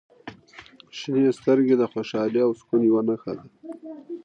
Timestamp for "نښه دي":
3.07-3.47